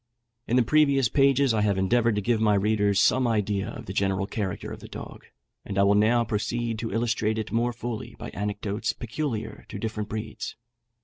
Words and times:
In 0.47 0.55
the 0.55 0.63
previous 0.63 1.09
pages 1.09 1.53
I 1.53 1.61
have 1.61 1.77
endeavoured 1.77 2.15
to 2.15 2.21
give 2.23 2.41
my 2.41 2.55
readers 2.55 2.99
some 2.99 3.27
idea 3.27 3.69
of 3.69 3.85
the 3.85 3.93
general 3.93 4.25
character 4.25 4.71
of 4.71 4.79
the 4.79 4.87
dog, 4.87 5.25
and 5.63 5.77
I 5.77 5.83
will 5.83 5.93
now 5.93 6.23
proceed 6.23 6.79
to 6.79 6.91
illustrate 6.91 7.37
it 7.37 7.51
more 7.51 7.71
fully 7.71 8.15
by 8.17 8.31
anecdotes 8.31 8.93
peculiar 8.93 9.63
to 9.69 9.77
different 9.77 10.09
breeds. 10.09 10.55